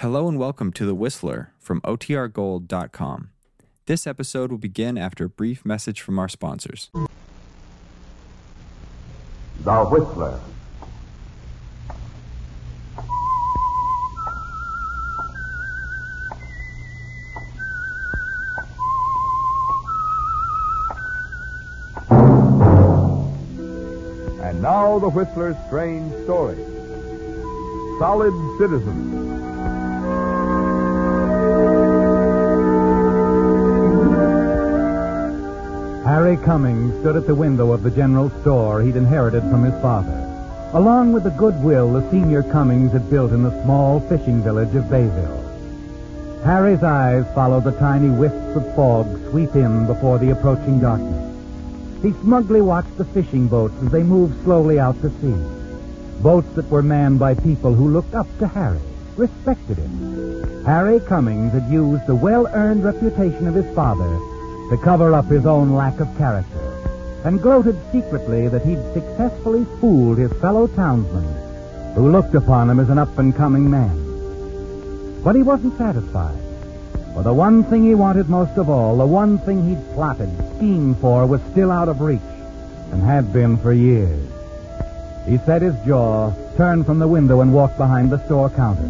[0.00, 3.28] Hello and welcome to The Whistler from OTRGold.com.
[3.84, 6.90] This episode will begin after a brief message from our sponsors.
[9.62, 10.40] The Whistler.
[24.42, 26.56] And now the Whistler's strange story.
[27.98, 29.39] Solid Citizen.
[36.30, 40.14] Harry Cummings stood at the window of the general store he'd inherited from his father,
[40.74, 44.88] along with the goodwill the senior Cummings had built in the small fishing village of
[44.88, 46.40] Bayville.
[46.44, 51.34] Harry's eyes followed the tiny wisps of fog sweep in before the approaching darkness.
[52.00, 56.22] He smugly watched the fishing boats as they moved slowly out to sea.
[56.22, 58.78] Boats that were manned by people who looked up to Harry,
[59.16, 60.62] respected him.
[60.64, 64.20] Harry Cummings had used the well-earned reputation of his father
[64.70, 66.72] to cover up his own lack of character,
[67.24, 71.24] and gloated secretly that he'd successfully fooled his fellow townsmen,
[71.94, 75.22] who looked upon him as an up-and-coming man.
[75.22, 76.38] But he wasn't satisfied.
[77.14, 80.98] For the one thing he wanted most of all, the one thing he'd plotted, schemed
[80.98, 82.20] for, was still out of reach,
[82.92, 84.24] and had been for years.
[85.26, 88.88] He set his jaw, turned from the window, and walked behind the store counter.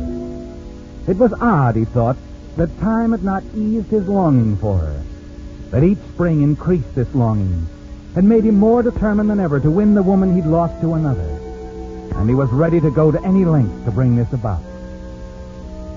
[1.09, 2.19] It was odd, he thought,
[2.56, 5.03] that time had not eased his longing for her,
[5.71, 7.67] that each spring increased this longing
[8.17, 11.39] and made him more determined than ever to win the woman he'd lost to another.
[12.17, 14.62] And he was ready to go to any length to bring this about.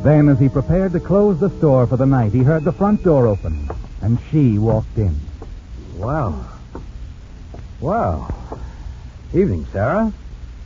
[0.04, 3.04] Then, as he prepared to close the store for the night, he heard the front
[3.04, 3.70] door open,
[4.02, 5.18] and she walked in.
[5.98, 6.46] Well.
[7.80, 8.60] Well.
[9.34, 10.14] Evening, Sarah.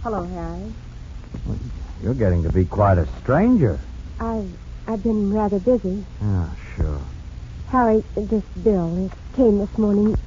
[0.03, 0.73] Hello, Harry.
[2.01, 3.79] You're getting to be quite a stranger.
[4.19, 4.51] I've
[4.87, 6.05] I've been rather busy.
[6.21, 6.99] Ah, sure.
[7.69, 10.17] Harry, this bill it came this morning.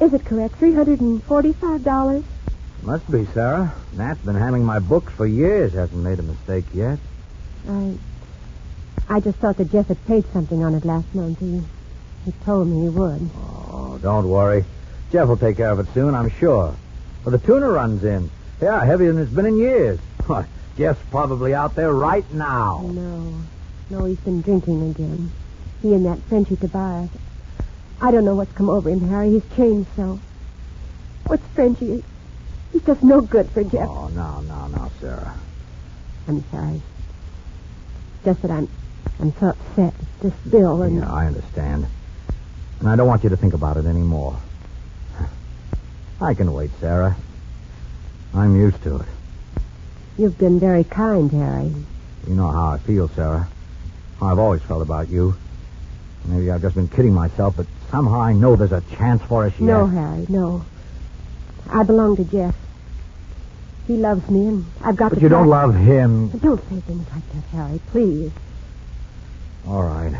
[0.00, 0.56] Is it correct?
[0.56, 2.24] Three hundred and forty-five dollars.
[2.82, 3.74] Must be, Sarah.
[3.92, 5.72] Nat's been handling my books for years.
[5.74, 6.98] Hasn't made a mistake yet.
[7.68, 7.94] I
[9.08, 11.38] I just thought that Jeff had paid something on it last month.
[11.40, 11.62] He
[12.24, 13.28] he told me he would.
[13.36, 14.64] Oh, don't worry.
[15.12, 16.74] Jeff will take care of it soon, I'm sure.
[17.24, 18.30] Well, the tuna runs in.
[18.60, 19.98] Yeah, heavier than it's been in years.
[20.26, 20.46] Why,
[20.78, 22.80] Jeff's probably out there right now.
[22.90, 23.34] No,
[23.90, 25.30] no, he's been drinking again.
[25.82, 27.10] He and that Frenchie Tobias.
[28.00, 29.30] I don't know what's come over him, Harry.
[29.30, 30.20] He's changed so.
[31.26, 32.02] What's Frenchie?
[32.72, 33.88] He's just no good for Jeff.
[33.88, 35.34] Oh, no, no, no, Sarah.
[36.26, 36.80] I'm sorry.
[38.24, 38.68] Just that I'm
[39.20, 39.94] I'm so upset.
[40.20, 41.86] This bill and Yeah, I understand.
[42.80, 44.36] And I don't want you to think about it anymore.
[46.20, 47.16] I can wait, Sarah.
[48.34, 49.06] I'm used to it.
[50.18, 51.72] you've been very kind, Harry.
[52.26, 53.48] You know how I feel, Sarah.
[54.18, 55.36] How I've always felt about you.
[56.26, 59.52] Maybe I've just been kidding myself, but somehow I know there's a chance for us
[59.52, 59.62] yet.
[59.66, 60.64] No, Harry, no.
[61.70, 62.54] I belong to Jeff.
[63.86, 65.20] He loves me, and I've got But to.
[65.20, 66.28] you don't love him.
[66.30, 67.80] Don't say things like that, Harry.
[67.90, 68.32] Please.
[69.68, 70.14] All right.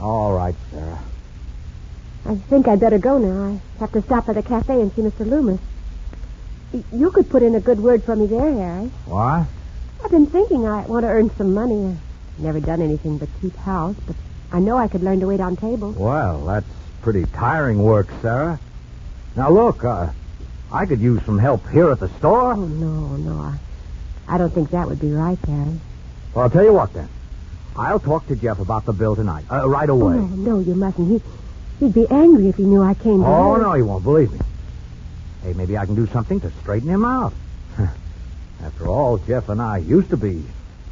[0.00, 0.98] All right, Sarah.
[2.26, 3.60] I think I'd better go now.
[3.76, 5.26] I have to stop at the cafe and see Mr.
[5.26, 5.60] Loomis.
[6.92, 8.90] You could put in a good word for me there, Harry.
[9.06, 9.46] What?
[10.04, 11.86] I've been thinking I want to earn some money.
[12.36, 14.16] I've never done anything but keep house, but
[14.52, 15.96] I know I could learn to wait on tables.
[15.96, 16.66] Well, that's
[17.00, 18.60] pretty tiring work, Sarah.
[19.34, 20.10] Now, look, uh,
[20.70, 22.52] I could use some help here at the store.
[22.52, 23.40] Oh, no, no.
[23.40, 23.58] I,
[24.28, 25.80] I don't think that would be right, Harry.
[26.34, 27.08] Well, I'll tell you what, then.
[27.76, 30.16] I'll talk to Jeff about the bill tonight, uh, right Oh, away.
[30.16, 31.08] no, no, you mustn't.
[31.08, 31.22] He,
[31.86, 34.04] he'd be angry if he knew I came Oh, no, he won't.
[34.04, 34.38] Believe me.
[35.42, 37.32] Hey, maybe I can do something to straighten him out.
[38.62, 40.44] After all, Jeff and I used to be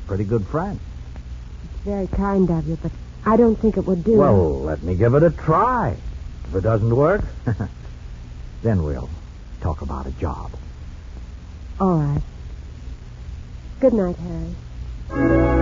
[0.06, 0.80] pretty good friends.
[1.74, 2.90] It's very kind of you, but
[3.24, 4.16] I don't think it would do.
[4.16, 5.96] Well, let me give it a try.
[6.48, 7.22] If it doesn't work,
[8.62, 9.10] then we'll
[9.60, 10.50] talk about a job.
[11.80, 12.22] All right.
[13.80, 15.60] Good night, Harry.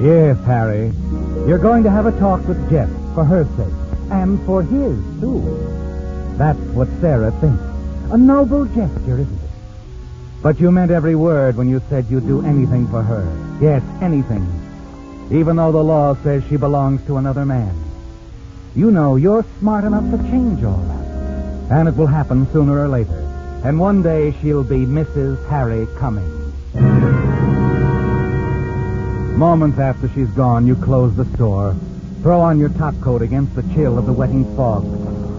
[0.00, 0.92] Yes, Harry.
[1.46, 4.10] You're going to have a talk with Jeff for her sake.
[4.10, 5.40] And for his, too.
[6.36, 7.62] That's what Sarah thinks.
[8.12, 9.41] A noble gesture, isn't it?
[10.42, 13.24] But you meant every word when you said you'd do anything for her.
[13.60, 14.44] Yes, anything.
[15.30, 17.72] Even though the law says she belongs to another man.
[18.74, 21.78] You know you're smart enough to change all that.
[21.78, 23.18] And it will happen sooner or later.
[23.64, 25.48] And one day she'll be Mrs.
[25.48, 26.52] Harry Cummings.
[29.38, 31.76] Moments after she's gone, you close the store,
[32.22, 34.84] throw on your top coat against the chill of the wetting fog,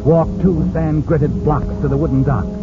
[0.05, 2.62] walk two sand gritted blocks to the wooden dock.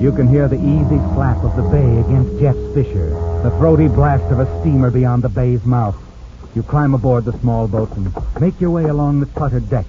[0.00, 3.10] You can hear the easy slap of the bay against Jeff's Fisher,
[3.42, 5.94] the throaty blast of a steamer beyond the bay's mouth.
[6.54, 8.10] You climb aboard the small boat and
[8.40, 9.84] make your way along the cluttered deck,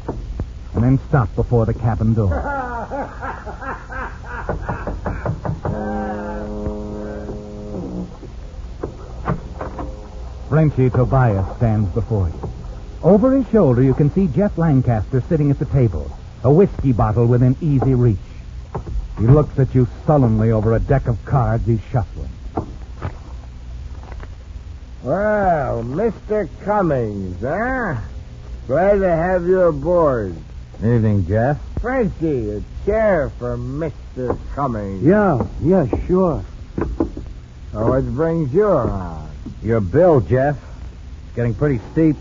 [0.74, 2.28] and then stop before the cabin door.
[10.50, 12.50] Frenchy Tobias stands before you.
[13.02, 16.12] Over his shoulder, you can see Jeff Lancaster sitting at the table,
[16.44, 18.18] a whiskey bottle within easy reach.
[19.18, 22.30] He looks at you sullenly over a deck of cards he's shuffling.
[25.04, 26.48] Well, Mr.
[26.64, 27.96] Cummings, huh?
[28.68, 30.36] Glad to have you aboard.
[30.78, 31.60] Evening, Jeff.
[31.80, 34.38] Frankie, a chair for Mr.
[34.54, 35.04] Cummings.
[35.04, 36.46] Yeah, yeah, sure.
[37.72, 39.32] So what brings you around?
[39.64, 40.58] Your bill, Jeff.
[41.26, 42.16] It's getting pretty steep.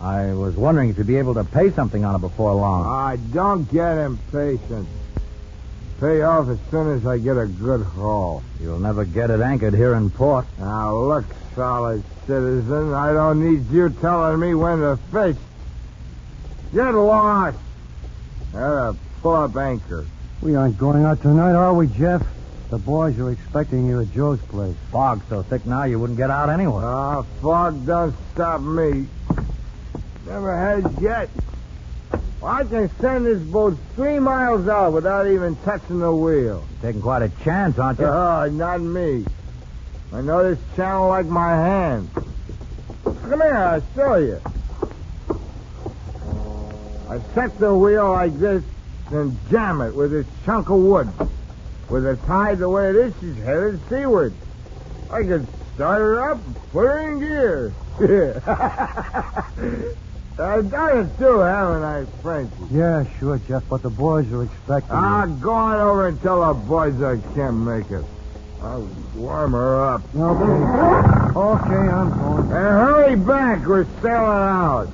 [0.00, 2.86] I was wondering if you'd be able to pay something on it before long.
[2.86, 4.86] I don't get impatient.
[6.00, 8.42] Pay off as soon as I get a good haul.
[8.60, 10.46] You'll never get it anchored here in port.
[10.58, 11.24] Now, look,
[11.54, 15.36] solid citizen, I don't need you telling me when to fish.
[16.72, 17.58] Get lost.
[18.52, 20.04] Gotta pull up anchor.
[20.42, 22.26] We aren't going out tonight, are we, Jeff?
[22.70, 24.74] The boys are expecting you at Joe's place.
[24.90, 26.82] Fog's so thick now you wouldn't get out anyway.
[26.84, 29.06] Ah, fog don't stop me.
[30.26, 31.28] Never has yet.
[32.44, 36.62] I can send this boat three miles out without even touching the wheel.
[36.82, 38.04] You're taking quite a chance, aren't you?
[38.04, 39.24] Oh, not me.
[40.12, 42.10] I know this channel like my hand.
[43.04, 44.40] Come here, I'll show you.
[47.08, 48.62] I set the wheel like this
[49.10, 51.08] and jam it with this chunk of wood.
[51.88, 54.34] With the tide the way it is, she's headed seaward.
[55.10, 56.38] I could start her up
[56.72, 57.72] put her in gear.
[60.38, 62.54] I've done it too, haven't I, Frenchy?
[62.72, 65.34] Yeah, sure, Jeff, but the boys are expecting Ah, you.
[65.36, 68.04] go on over and tell the boys I can't make it.
[68.60, 70.02] I'll warm her up.
[70.14, 71.38] Okay.
[71.38, 72.42] Okay, I'm going.
[72.44, 74.88] And hurry back, we're sailing out.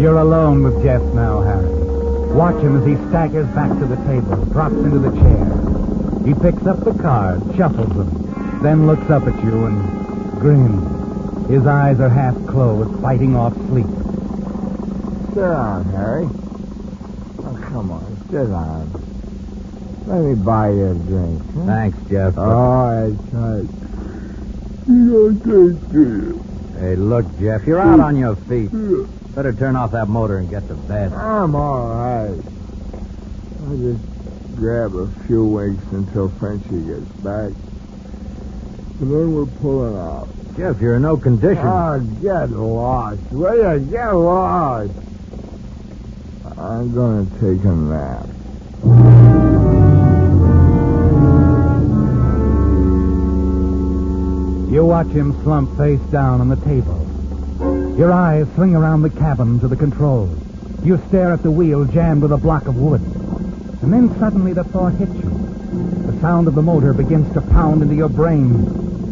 [0.00, 1.68] You're alone with Jeff now, Harry.
[2.32, 5.44] Watch him as he staggers back to the table, drops into the chair.
[6.24, 11.48] He picks up the cards, shuffles them, then looks up at you and grins.
[11.48, 13.86] His eyes are half closed, fighting off sleep.
[15.28, 16.28] Sit down, Harry.
[17.42, 18.90] Oh, come on, sit down.
[20.06, 21.42] Let me buy you a drink.
[21.54, 21.66] huh?
[21.66, 22.34] Thanks, Jeff.
[22.34, 23.66] but- All right.
[24.88, 26.80] You don't take it.
[26.80, 28.70] Hey, look, Jeff, you're out on your feet.
[29.34, 31.12] Better turn off that motor and get to bed.
[31.12, 32.40] I'm all right.
[33.68, 34.00] I'll just
[34.60, 37.50] grab a few winks until Frenchie gets back.
[39.00, 40.28] And then we're pulling out.
[40.54, 41.64] Jeff, you're in no condition.
[41.64, 43.22] Oh, get lost.
[43.30, 44.92] Will you get lost?
[46.58, 48.26] I'm going to take a nap.
[54.70, 57.06] You watch him slump face down on the table.
[57.96, 60.38] Your eyes swing around the cabin to the controls.
[60.84, 63.00] You stare at the wheel jammed with a block of wood.
[63.82, 65.30] And then suddenly the thought hits you.
[66.06, 68.52] The sound of the motor begins to pound into your brain,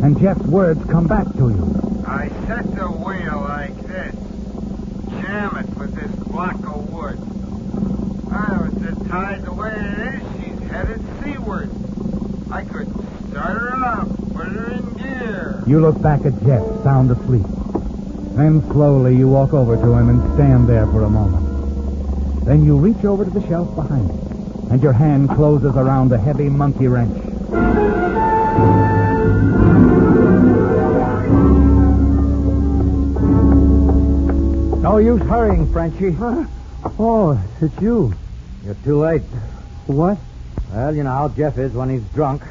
[0.03, 2.03] and Jeff's words come back to you.
[2.07, 4.15] I set the wheel like this.
[5.11, 7.19] Jam it with this block of wood.
[8.31, 11.71] I was the tide the way it is, she's headed seaward.
[12.51, 12.89] I could
[13.31, 15.63] start her up, put her in gear.
[15.67, 17.47] You look back at Jeff, sound asleep.
[18.37, 22.45] Then slowly you walk over to him and stand there for a moment.
[22.45, 24.28] Then you reach over to the shelf behind him,
[24.71, 27.17] and your hand closes around the heavy monkey wrench.
[34.83, 36.17] No use hurrying, Frenchie.
[36.99, 38.15] Oh, it's you.
[38.65, 39.23] You're too late.
[39.87, 40.19] What?
[40.73, 42.43] Well, you know how Jeff is when he's drunk.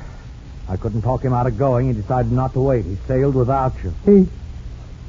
[0.69, 1.87] I couldn't talk him out of going.
[1.87, 2.85] He decided not to wait.
[2.85, 3.93] He sailed without you.
[4.05, 4.27] He.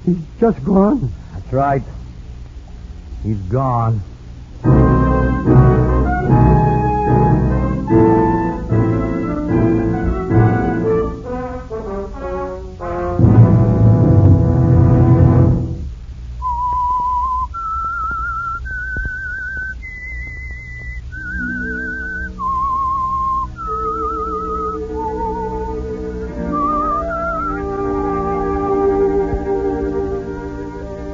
[0.04, 1.12] He's just gone.
[1.32, 1.82] That's right.
[3.22, 4.00] He's gone.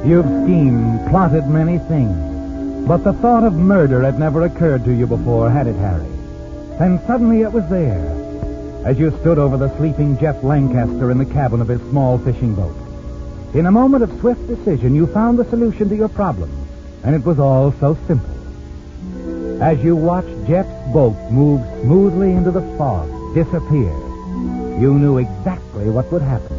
[0.05, 2.87] You've schemed, plotted many things.
[2.87, 6.05] But the thought of murder had never occurred to you before, had it, Harry?
[6.79, 8.05] And suddenly it was there,
[8.85, 12.53] as you stood over the sleeping Jeff Lancaster in the cabin of his small fishing
[12.53, 12.75] boat.
[13.55, 16.51] In a moment of swift decision, you found the solution to your problem
[17.03, 18.29] And it was all so simple.
[19.59, 23.91] As you watched Jeff's boat move smoothly into the fog, disappear,
[24.79, 26.57] you knew exactly what would happen.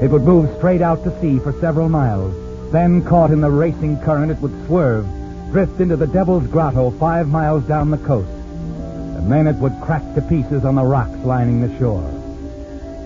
[0.00, 2.47] It would move straight out to sea for several miles.
[2.70, 5.06] Then, caught in the racing current, it would swerve,
[5.50, 8.28] drift into the Devil's Grotto five miles down the coast.
[8.28, 12.02] And then it would crack to pieces on the rocks lining the shore.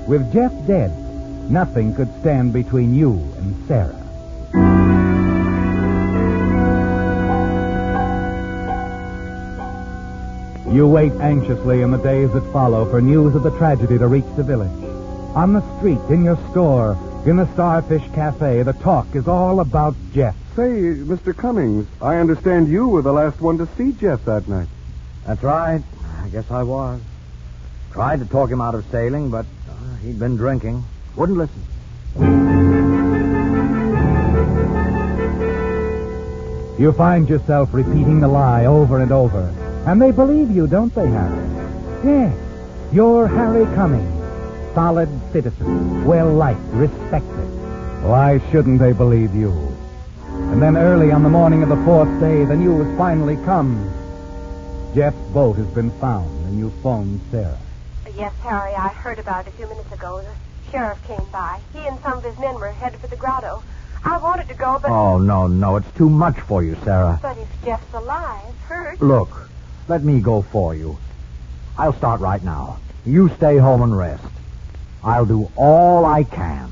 [0.08, 0.90] With Jeff dead,
[1.48, 3.98] nothing could stand between you and Sarah.
[10.72, 14.24] You wait anxiously in the days that follow for news of the tragedy to reach
[14.36, 14.70] the village.
[15.36, 19.94] On the street, in your store, in the Starfish Cafe, the talk is all about
[20.12, 20.34] Jeff.
[20.56, 21.36] Say, Mr.
[21.36, 24.68] Cummings, I understand you were the last one to see Jeff that night.
[25.26, 25.82] That's right.
[26.20, 27.00] I guess I was.
[27.92, 30.84] Tried to talk him out of sailing, but uh, he'd been drinking.
[31.14, 31.62] Wouldn't listen.
[36.78, 39.54] You find yourself repeating the lie over and over.
[39.86, 41.48] And they believe you, don't they, Harry?
[42.04, 42.36] Yes.
[42.92, 44.21] You're Harry Cummings.
[44.74, 46.04] Solid citizen.
[46.04, 47.48] Well liked, respected.
[48.02, 49.50] Why shouldn't they believe you?
[50.26, 53.92] And then early on the morning of the fourth day, the news finally comes.
[54.94, 57.58] Jeff's boat has been found, and you phoned Sarah.
[58.16, 60.22] Yes, Harry, I heard about it a few minutes ago.
[60.22, 61.60] The sheriff came by.
[61.72, 63.62] He and some of his men were headed for the grotto.
[64.04, 64.90] I wanted to go, but...
[64.90, 65.76] Oh, no, no.
[65.76, 67.18] It's too much for you, Sarah.
[67.22, 69.00] But if Jeff's alive, hurt...
[69.00, 69.48] Look,
[69.88, 70.98] let me go for you.
[71.78, 72.78] I'll start right now.
[73.06, 74.24] You stay home and rest.
[75.04, 76.68] I'll do all I can.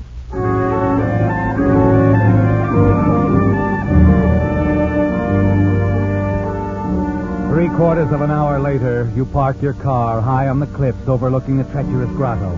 [7.49, 11.57] Three quarters of an hour later, you park your car high on the cliffs overlooking
[11.57, 12.51] the treacherous grotto.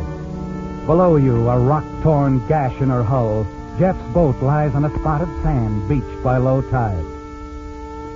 [0.85, 3.47] Below you, a rock-torn gash in her hull,
[3.79, 7.03] Jeff's boat lies on a spot of sand beached by low tide.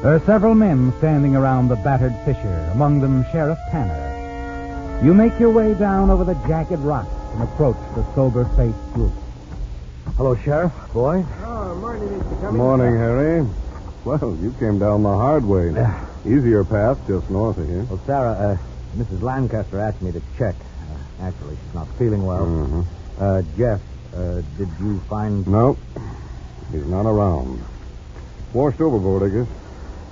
[0.04, 5.02] There are several men standing around the battered fisher, among them Sheriff Tanner.
[5.04, 9.14] You make your way down over the jagged rocks and approach the sober-faced group.
[10.16, 10.72] Hello, Sheriff.
[10.94, 11.24] Boy.
[11.44, 12.18] Oh, morning, Mr.
[12.30, 12.58] Good Cummings.
[12.58, 13.48] morning, Harry.
[14.06, 15.72] Well, you came down the hard way.
[15.72, 16.06] Yeah.
[16.26, 17.84] Easier path just north of here.
[17.84, 18.58] Well, Sarah, uh,
[18.98, 19.22] Mrs.
[19.22, 20.56] Lancaster asked me to check.
[20.56, 22.46] Uh, naturally, she's not feeling well.
[22.46, 22.86] Mhm.
[23.20, 23.82] Uh, Jeff,
[24.16, 25.46] uh, did you find...
[25.48, 25.78] No,
[26.72, 27.62] he's not around.
[28.54, 29.48] Washed overboard, I guess.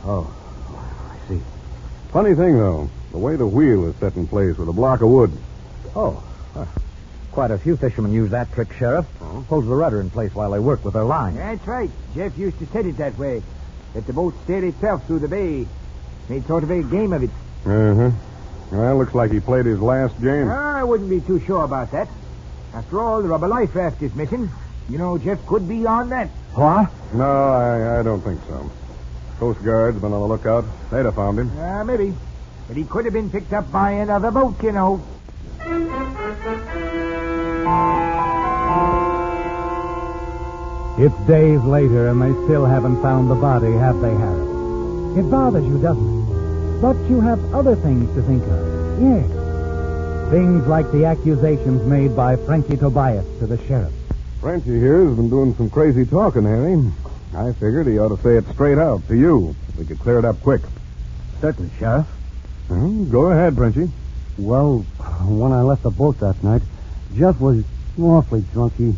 [0.06, 0.32] Oh,
[0.70, 1.42] I see.
[2.12, 5.10] Funny thing, though, the way the wheel is set in place with a block of
[5.10, 5.32] wood.
[5.96, 6.22] Oh,
[6.56, 6.66] uh,
[7.36, 9.06] quite a few fishermen use that trick, Sheriff.
[9.20, 11.36] Holds the rudder in place while they work with their line.
[11.36, 11.92] That's right.
[12.16, 13.44] Jeff used to set it that way.
[13.94, 15.68] Let the boat steer itself through the bay.
[16.30, 17.30] Made sort of a game of it.
[17.66, 18.12] Uh-huh.
[18.72, 20.48] Well, looks like he played his last game.
[20.48, 22.08] I wouldn't be too sure about that.
[22.74, 24.50] After all, the rubber life raft is missing.
[24.88, 26.30] You know, Jeff could be on that.
[26.54, 26.90] What?
[27.14, 28.72] No, I, I don't think so.
[29.40, 30.64] Coast Guard's been on the lookout.
[30.90, 31.58] They'd have found him.
[31.60, 32.16] Uh, maybe.
[32.70, 35.04] But he could have been picked up by another boat, you know.
[40.98, 45.20] It's days later, and they still haven't found the body, have they, Harry?
[45.20, 46.82] It bothers you, doesn't it?
[46.82, 49.02] But you have other things to think of.
[49.02, 50.32] Yes.
[50.32, 53.94] Things like the accusations made by Frankie Tobias to the sheriff.
[54.40, 56.82] Frenchie here has been doing some crazy talking, Harry.
[57.36, 59.54] I figured he ought to say it straight out to you.
[59.78, 60.62] We could clear it up quick.
[61.42, 62.08] Certainly, Sheriff.
[62.70, 63.92] Well, go ahead, Frenchie.
[64.38, 64.80] Well,
[65.28, 66.62] when I left the boat that night,
[67.16, 67.66] Jeff was
[68.00, 68.76] awfully drunk.
[68.78, 68.96] He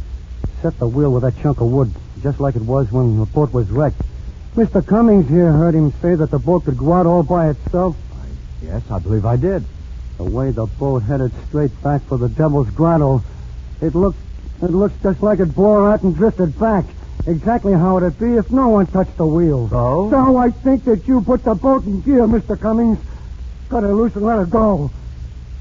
[0.68, 1.90] set the wheel with that chunk of wood,
[2.22, 4.02] just like it was when the boat was wrecked.
[4.56, 4.86] Mr.
[4.86, 7.96] Cummings here heard him say that the boat could go out all by itself.
[8.62, 9.64] Yes, I believe I did.
[10.18, 13.24] The way the boat headed straight back for the Devil's Grotto,
[13.82, 14.20] it looked
[14.62, 16.84] it looks just like it bore out and drifted back.
[17.28, 19.70] Exactly how it'd be if no one touched the wheel.
[19.70, 20.10] So?
[20.10, 22.60] So I think that you put the boat in gear, Mr.
[22.60, 23.00] Cummings.
[23.70, 24.92] Cut her loose and let her go.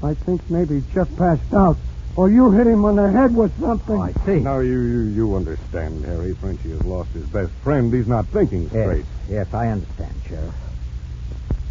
[0.03, 1.77] I think maybe Jeff passed out.
[2.17, 3.95] Or you hit him on the head with something.
[3.95, 4.39] Oh, I see.
[4.39, 6.33] Now, you, you, you understand, Harry.
[6.33, 7.93] Frenchie has lost his best friend.
[7.93, 9.05] He's not thinking straight.
[9.29, 10.55] yes, yes, I understand, Sheriff.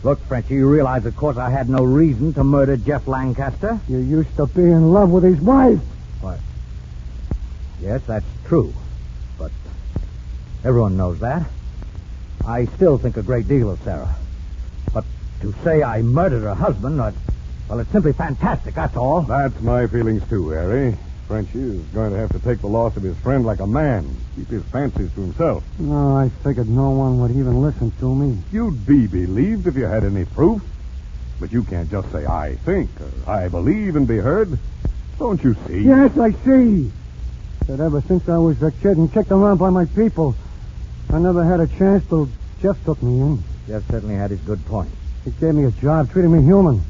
[0.05, 3.81] Look, Frenchie, you realize, of course, I had no reason to murder Jeff Lancaster.
[3.89, 5.81] You used to be in love with his wife.
[6.21, 6.39] What?
[7.81, 8.73] Yes, that's true.
[9.37, 9.51] But
[10.65, 11.51] everyone knows that.
[12.47, 14.15] I still think a great deal of Sarah.
[14.95, 15.05] But
[15.41, 17.11] to say I murdered her husband, uh,
[17.69, 19.23] well, it's simply fantastic, that's all.
[19.23, 20.97] That's my feelings, too, Harry.
[21.27, 24.09] Frenchy is going to have to take the loss of his friend like a man,
[24.37, 25.65] keep his fancies to himself.
[25.79, 28.39] No, I figured no one would even listen to me.
[28.53, 30.63] You'd be believed if you had any proof.
[31.39, 34.59] But you can't just say, I think, or I believe and be heard.
[35.19, 35.81] Don't you see?
[35.81, 36.91] Yes, I see.
[37.67, 40.35] That ever since I was a kid and kicked around by my people,
[41.13, 42.29] I never had a chance till
[42.63, 43.45] Jeff took me in.
[43.67, 44.91] Jeff certainly had his good point.
[45.25, 46.83] He gave me a job, treated me human.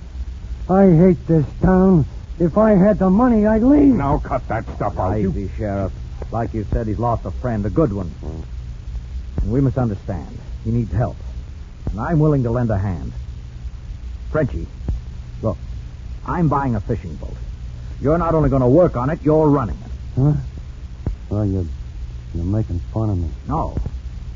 [0.69, 2.05] I hate this town.
[2.39, 3.95] If I had the money, I'd leave.
[3.95, 5.15] Now cut that stuff out.
[5.15, 5.31] You...
[5.31, 5.93] Easy, Sheriff.
[6.33, 8.13] Like you said, he's lost a friend, a good one.
[9.43, 10.39] And we must understand.
[10.65, 11.17] He needs help.
[11.91, 13.13] And I'm willing to lend a hand.
[14.31, 14.67] Frenchie,
[15.41, 15.57] look,
[16.27, 17.37] I'm buying a fishing boat.
[18.01, 20.21] You're not only going to work on it, you're running it.
[20.21, 20.33] Huh?
[21.31, 21.65] Well, you're,
[22.35, 23.31] you're making fun of me.
[23.49, 23.77] No,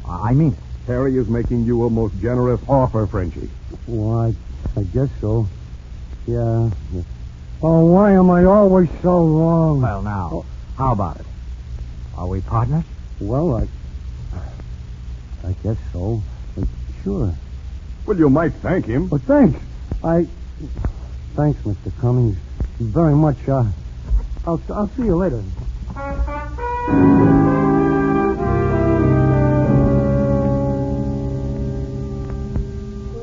[0.09, 0.59] I I mean it.
[0.87, 3.51] Harry is making you a most generous offer, Frenchie.
[3.87, 5.47] Well, I, I guess so.
[6.31, 6.71] Yeah.
[6.95, 7.03] yeah.
[7.61, 9.81] Oh, why am I always so wrong?
[9.83, 10.45] Well, now,
[10.79, 11.27] how about it?
[12.17, 12.85] Are we partners?
[13.19, 15.49] Well, I.
[15.49, 16.23] I guess so.
[16.57, 16.63] Uh,
[17.03, 17.35] Sure.
[18.07, 19.09] Well, you might thank him.
[19.09, 19.59] But thanks.
[20.05, 20.27] I.
[21.35, 21.91] Thanks, Mr.
[22.01, 22.37] Cummings.
[22.79, 23.37] Very much.
[23.49, 23.65] Uh,
[24.47, 25.43] I'll, I'll see you later.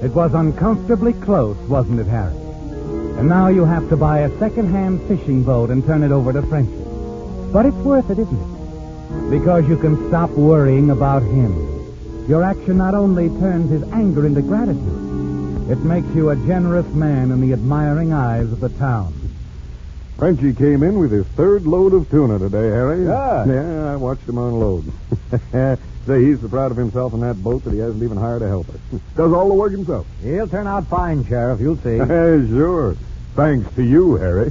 [0.04, 2.47] It was uncomfortably close, wasn't it, Harry?
[3.18, 6.42] And now you have to buy a second-hand fishing boat and turn it over to
[6.44, 6.84] Frenchie.
[7.52, 9.30] But it's worth it, isn't it?
[9.32, 11.52] Because you can stop worrying about him.
[12.28, 17.32] Your action not only turns his anger into gratitude, it makes you a generous man
[17.32, 19.14] in the admiring eyes of the town.
[20.18, 23.06] Frenchie came in with his third load of tuna today, Harry.
[23.06, 23.46] Yeah.
[23.46, 24.92] Yeah, I watched him unload.
[26.08, 28.48] Say, he's so proud of himself in that boat that he hasn't even hired a
[28.48, 28.80] helper.
[29.16, 30.08] Does all the work himself.
[30.24, 31.60] He'll turn out fine, Sheriff.
[31.60, 31.98] You'll see.
[32.50, 32.96] sure.
[33.36, 34.48] Thanks to you, Harry.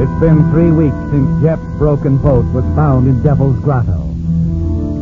[0.00, 4.06] It's been three weeks since Jeff's broken boat was found in Devil's Grotto.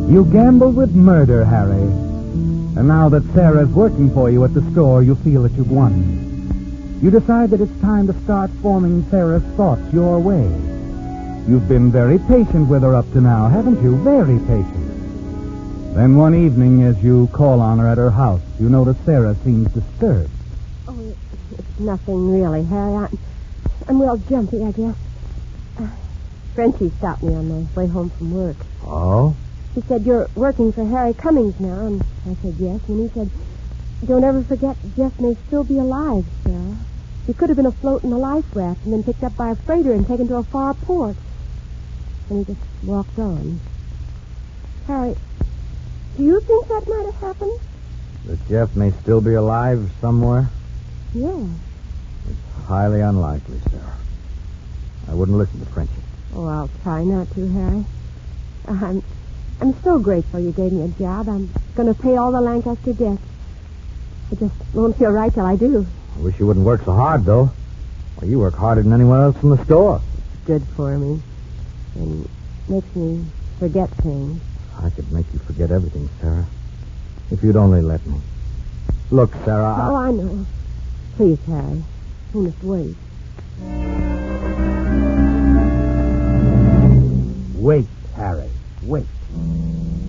[0.09, 2.08] You gambled with murder, Harry.
[2.79, 7.01] And now that Sarah's working for you at the store, you feel that you've won.
[7.03, 10.45] You decide that it's time to start forming Sarah's thoughts your way.
[11.45, 13.97] You've been very patient with her up to now, haven't you?
[13.97, 15.93] Very patient.
[15.93, 19.69] Then one evening, as you call on her at her house, you notice Sarah seems
[19.73, 20.31] disturbed.
[20.87, 21.13] Oh,
[21.57, 22.95] it's nothing really, Harry.
[22.95, 23.19] I'm,
[23.89, 24.95] I'm real jumpy, I guess.
[25.77, 25.87] Uh,
[26.55, 28.55] Frenchie stopped me on my way home from work.
[28.85, 29.35] Oh?
[29.75, 31.85] He said, You're working for Harry Cummings now.
[31.85, 32.81] And I said, Yes.
[32.87, 33.29] And he said,
[34.05, 36.77] Don't ever forget Jeff may still be alive, Sarah.
[37.27, 39.55] He could have been afloat in a life raft and then picked up by a
[39.55, 41.15] freighter and taken to a far port.
[42.29, 43.59] And he just walked on.
[44.87, 45.15] Harry,
[46.17, 47.59] do you think that might have happened?
[48.25, 50.49] That Jeff may still be alive somewhere?
[51.13, 51.45] Yeah.
[52.27, 53.97] It's highly unlikely, Sarah.
[55.07, 55.93] I wouldn't listen to Frenchie.
[56.35, 57.85] Oh, I'll try not to, Harry.
[58.67, 59.03] I'm,
[59.61, 61.27] I'm so grateful you gave me a job.
[61.27, 63.21] I'm going to pay all the Lancaster debts.
[64.31, 65.85] It just won't feel right till I do.
[66.15, 67.51] I wish you wouldn't work so hard, though.
[68.15, 70.01] Well, you work harder than anyone else in the store.
[70.17, 71.21] It's good for me.
[71.95, 72.29] And
[72.69, 73.25] makes me
[73.57, 74.41] forget things.
[74.81, 76.45] I could make you forget everything, Sarah.
[77.31, 78.17] If you'd only let me.
[79.11, 79.89] Look, Sarah.
[79.91, 80.45] Oh, I know.
[81.17, 81.83] Please, Harry.
[82.33, 82.95] We must wait.
[87.55, 88.49] Wait, Harry,
[88.83, 89.05] wait.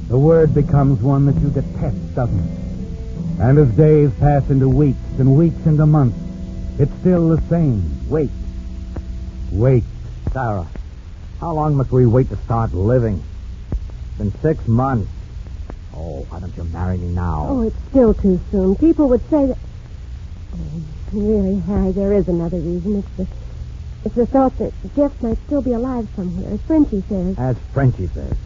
[0.08, 3.40] The word becomes one that you detest, doesn't it?
[3.40, 6.18] And as days pass into weeks and weeks into months,
[6.78, 8.08] it's still the same.
[8.08, 8.30] Wait.
[9.52, 9.84] Wait.
[10.32, 10.66] Sarah,
[11.40, 13.22] how long must we wait to start living?
[13.70, 15.10] It's been six months.
[15.94, 17.46] Oh, why don't you marry me now?
[17.48, 18.76] Oh, it's still too soon.
[18.76, 19.58] People would say that.
[20.54, 22.96] Oh, really, Harry, there is another reason.
[22.96, 23.26] It's the,
[24.04, 27.38] it's the thought that Jeff might still be alive somewhere, as Frenchie says.
[27.38, 28.36] As Frenchie says.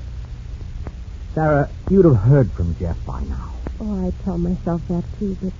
[1.35, 3.51] Sarah, you'd have heard from Jeff by now.
[3.81, 5.53] Oh, I tell myself that too, but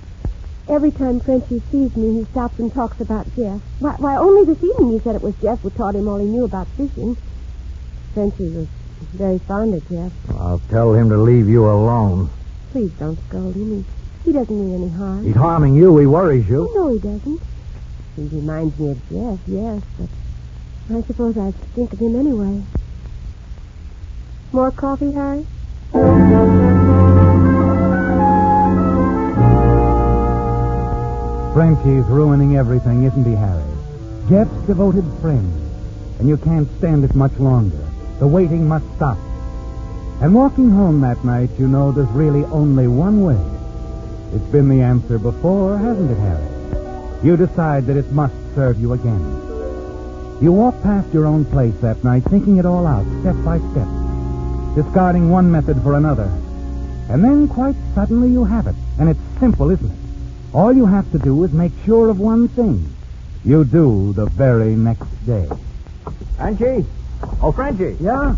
[0.69, 3.59] every time Frenchie sees me, he stops and talks about Jeff.
[3.79, 6.25] Why, why only this evening he said it was Jeff who taught him all he
[6.25, 7.17] knew about fishing.
[8.13, 8.67] Frenchie was
[9.13, 10.13] very fond of Jeff.
[10.29, 12.29] I'll tell him to leave you alone.
[12.71, 13.83] Please don't scold him.
[14.23, 15.25] He, he doesn't mean any harm.
[15.25, 15.97] He's harming you.
[15.97, 16.71] He worries you.
[16.73, 17.41] No, he doesn't.
[18.15, 22.63] He reminds me of Jeff, yes, but I suppose I'd think of him anyway.
[24.53, 25.45] More coffee, Harry?
[31.55, 33.63] Frenchie's ruining everything, isn't he, Harry?
[34.27, 35.49] Jeff's devoted friend.
[36.19, 37.79] And you can't stand it much longer.
[38.19, 39.17] The waiting must stop.
[40.19, 43.39] And walking home that night, you know there's really only one way.
[44.35, 47.23] It's been the answer before, hasn't it, Harry?
[47.23, 49.23] You decide that it must serve you again.
[50.41, 53.87] You walk past your own place that night, thinking it all out, step by step,
[54.75, 56.29] discarding one method for another.
[57.07, 58.75] And then, quite suddenly, you have it.
[58.99, 60.04] And it's simple, isn't it?
[60.55, 62.89] All you have to do is make sure of one thing.
[63.43, 65.49] You do the very next day.
[66.37, 66.85] Frenchie?
[67.41, 67.97] Oh, Frenchie.
[67.99, 68.37] Yeah?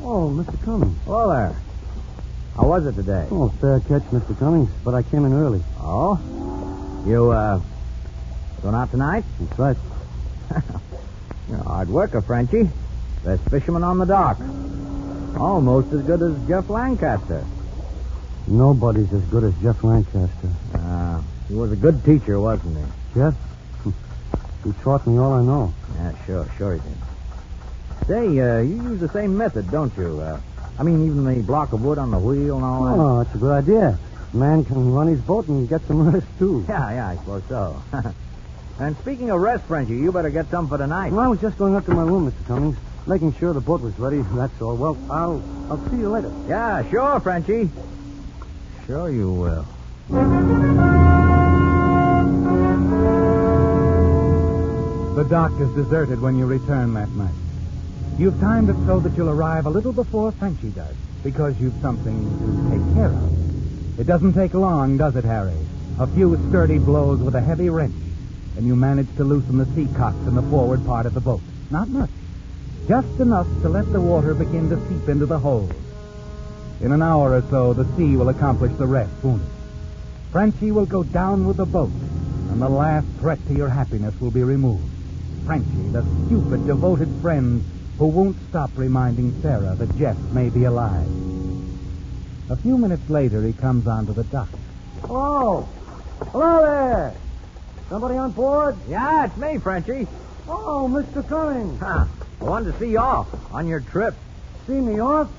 [0.00, 0.62] Oh, Mr.
[0.64, 0.96] Cummings.
[1.04, 1.56] Hello there.
[2.54, 3.26] How was it today?
[3.32, 4.38] Oh, fair catch, Mr.
[4.38, 5.60] Cummings, but I came in early.
[5.80, 6.20] Oh?
[7.04, 7.60] You, uh,
[8.62, 9.24] going out tonight?
[9.40, 9.76] That's right.
[11.48, 12.70] You're a hard worker, Frenchie.
[13.24, 14.38] Best fisherman on the dock.
[15.36, 17.44] Almost as good as Jeff Lancaster.
[18.46, 20.50] Nobody's as good as Jeff Lancaster.
[21.48, 22.84] He was a good teacher, wasn't he?
[23.20, 23.34] Jeff?
[24.64, 25.74] He taught me all I know.
[25.96, 26.98] Yeah, sure, sure he did.
[28.08, 30.20] Say, uh, you use the same method, don't you?
[30.20, 30.40] Uh,
[30.78, 32.96] I mean, even the block of wood on the wheel and all that.
[32.98, 33.98] Oh, that's a good idea.
[34.32, 36.64] A Man can run his boat and get some rest, too.
[36.68, 37.82] Yeah, yeah, I suppose so.
[38.80, 41.12] and speaking of rest, Frenchie, you better get some for tonight.
[41.12, 42.46] Well, I was just going up to my room, Mr.
[42.46, 42.76] Cummings,
[43.06, 44.22] making sure the boat was ready.
[44.34, 44.76] That's all.
[44.76, 46.32] Well, I'll I'll see you later.
[46.48, 47.70] Yeah, sure, Frenchie.
[48.86, 51.03] Sure you will.
[55.24, 57.32] The dock is deserted when you return that night.
[58.18, 62.28] You've timed it so that you'll arrive a little before Frenchy does, because you've something
[62.40, 63.98] to take care of.
[63.98, 65.56] It doesn't take long, does it, Harry?
[65.98, 67.94] A few sturdy blows with a heavy wrench,
[68.58, 71.40] and you manage to loosen the sea cocks in the forward part of the boat.
[71.70, 72.10] Not much.
[72.86, 75.74] Just enough to let the water begin to seep into the hold.
[76.82, 79.48] In an hour or so, the sea will accomplish the rest, won't it?
[80.30, 81.92] Frenchy will go down with the boat,
[82.50, 84.93] and the last threat to your happiness will be removed.
[85.44, 87.62] Frenchy, the stupid, devoted friend
[87.98, 91.06] who won't stop reminding Sarah that Jeff may be alive.
[92.50, 94.48] A few minutes later, he comes onto the dock.
[95.02, 95.68] Hello.
[96.32, 97.14] Hello there.
[97.88, 98.76] Somebody on board?
[98.88, 100.06] Yeah, it's me, Frenchie.
[100.48, 101.26] Oh, Mr.
[101.26, 101.78] Cummings.
[101.78, 102.06] Huh.
[102.40, 104.14] I wanted to see you off on your trip.
[104.66, 105.30] See me off?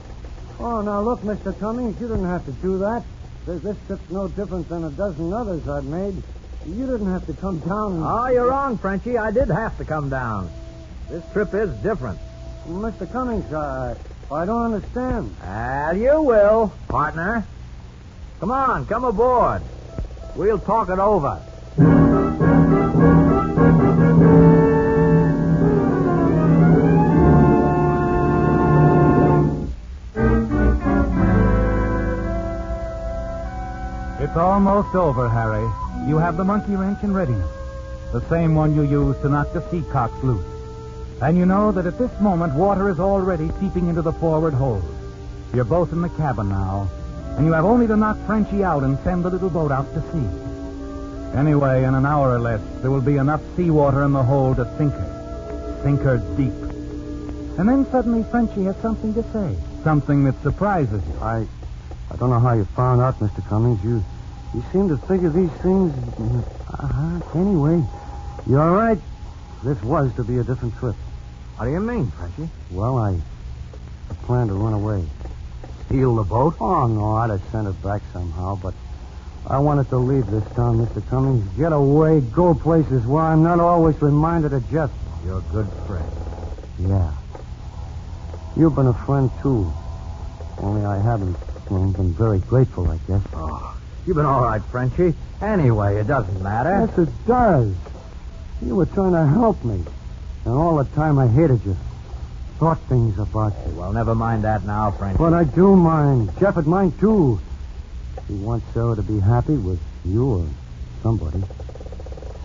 [0.60, 1.58] Oh, now look, Mr.
[1.60, 3.04] Cummings, you didn't have to do that.
[3.46, 6.22] This, this trip's no different than a dozen others I've made.
[6.66, 8.02] You didn't have to come down.
[8.02, 9.18] Oh, you're wrong, Frenchie.
[9.18, 10.50] I did have to come down.
[11.10, 12.20] This trip is different.
[12.68, 13.10] Mr.
[13.12, 13.96] Cummings, I,
[14.32, 15.36] I don't understand.
[15.40, 17.46] Well, you will, partner.
[18.40, 19.62] Come on, come aboard.
[20.36, 21.42] We'll talk it over.
[34.36, 35.66] It's almost over, Harry.
[36.10, 37.50] You have the monkey wrench in readiness.
[38.12, 40.44] The same one you used to knock the sea cocks loose.
[41.22, 44.84] And you know that at this moment water is already seeping into the forward hold.
[45.54, 46.90] You're both in the cabin now,
[47.38, 50.02] and you have only to knock Frenchy out and send the little boat out to
[50.12, 51.38] sea.
[51.40, 54.66] Anyway, in an hour or less, there will be enough seawater in the hold to
[54.78, 55.80] sink her.
[55.82, 56.52] Sink her deep.
[57.58, 59.56] And then suddenly Frenchy has something to say.
[59.86, 61.20] Something that surprises you.
[61.22, 61.48] I,
[62.12, 63.42] I don't know how you found out, Mr.
[63.48, 63.82] Cummings.
[63.82, 64.04] You,
[64.56, 65.92] you seem to figure these things.
[66.18, 67.40] Uh-huh.
[67.40, 67.84] Anyway,
[68.48, 68.98] you're right.
[69.66, 70.96] This was to be a different trip.
[71.58, 72.50] What do you mean, Frenchie?
[72.72, 73.12] Well, I,
[74.10, 75.04] I planned to run away.
[75.88, 76.56] Steal the boat?
[76.62, 78.74] Oh no, I'd have sent it back somehow, but
[79.48, 81.06] I wanted to leave this town, Mr.
[81.10, 81.46] Cummings.
[81.58, 84.90] Get away, go places where I'm not always reminded of Jeff.
[85.26, 86.10] You're a good friend.
[86.80, 87.12] Yeah.
[88.56, 89.72] You've been a friend too.
[90.60, 91.36] Only I haven't
[91.70, 93.22] well, been very grateful, I guess.
[93.34, 95.14] Oh, you've been all right, Frenchie.
[95.42, 96.88] Anyway, it doesn't matter.
[96.90, 97.74] Yes, it does.
[98.62, 99.84] You were trying to help me.
[100.46, 101.76] And all the time I hated you.
[102.60, 103.74] Thought things about you.
[103.74, 105.18] Well, never mind that now, Frenchie.
[105.18, 106.32] But I do mind.
[106.40, 107.40] Jeff would mind, too.
[108.28, 110.48] He wants Sarah to be happy with you or
[111.04, 111.44] somebody.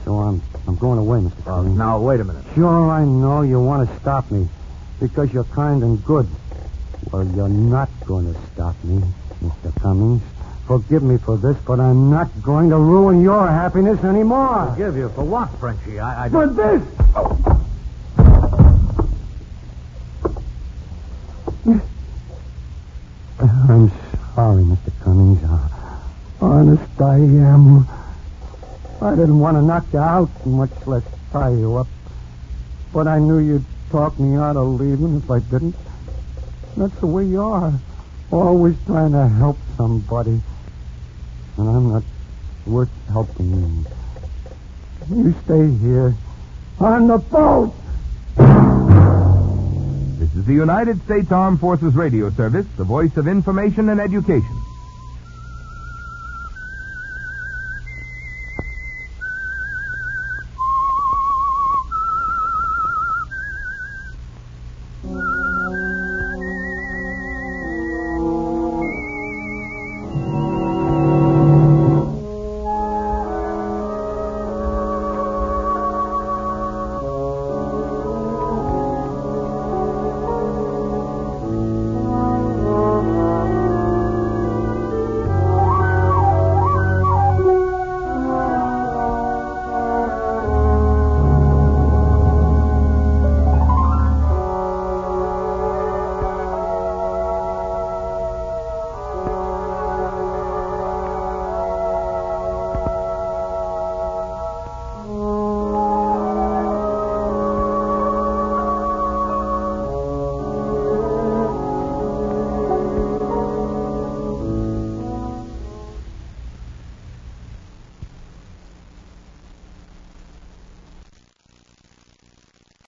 [0.05, 1.47] So I'm I'm going away, Mr.
[1.47, 1.79] Well, Cummings.
[1.79, 2.45] now, wait a minute.
[2.55, 4.49] Sure, I know you want to stop me.
[4.99, 6.29] Because you're kind and good.
[7.11, 9.03] Well, you're not going to stop me,
[9.43, 9.75] Mr.
[9.81, 10.23] Cummings.
[10.71, 14.73] Forgive me for this, but I'm not going to ruin your happiness anymore.
[14.77, 15.99] Forgive you for what, Frenchie?
[15.99, 16.55] I, I For don't...
[16.55, 17.91] this!
[23.41, 23.91] I'm
[24.37, 24.93] sorry, Mr.
[25.03, 25.43] Cummings.
[25.43, 25.69] Uh,
[26.41, 27.89] honest, I am.
[29.03, 31.03] I didn't want to knock you out, much less
[31.33, 31.89] tie you up.
[32.93, 35.75] But I knew you'd talk me out of leaving if I didn't.
[36.77, 37.73] That's the way you are.
[38.31, 40.41] Always trying to help somebody.
[41.61, 42.03] And I'm not
[42.67, 43.85] worth helping.
[45.11, 46.15] You stay here.
[46.79, 47.75] On the boat!
[50.19, 54.60] This is the United States Armed Forces Radio Service, the voice of information and education.